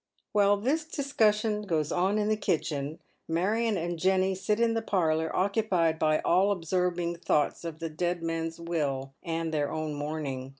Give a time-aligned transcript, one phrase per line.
[0.31, 5.29] While this discussion goes on in the kitchen, Marion and Jenny eit in the parlour,
[5.35, 10.49] occupied by all absorbing thoughts of the dead man's will and their own mourning.